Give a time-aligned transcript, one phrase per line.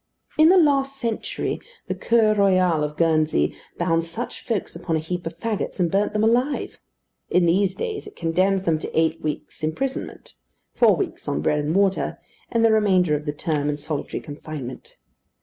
[0.39, 5.27] In the last century, the Cour Royale of Guernsey bound such folks upon a heap
[5.27, 6.79] of fagots and burnt them alive.
[7.29, 10.33] In these days it condemns them to eight weeks' imprisonment;
[10.73, 12.17] four weeks on bread and water,
[12.51, 14.97] and the remainder of the term in solitary confinement.